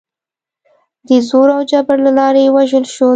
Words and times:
د 1.07 1.09
زور 1.27 1.47
او 1.55 1.61
جبر 1.71 1.97
له 2.05 2.11
لارې 2.19 2.43
ووژل 2.49 2.85
شول. 2.93 3.09